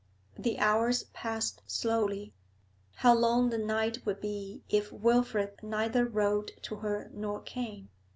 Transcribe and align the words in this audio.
The 0.35 0.57
hours 0.57 1.03
passed 1.13 1.61
slowly; 1.67 2.33
how 2.95 3.13
long 3.13 3.51
the 3.51 3.59
night 3.59 4.03
would 4.03 4.19
be 4.19 4.63
if 4.67 4.91
Wilfrid 4.91 5.59
neither 5.61 6.07
wrote 6.07 6.49
to 6.63 6.77
her 6.77 7.11
nor 7.13 7.39
came. 7.43 7.89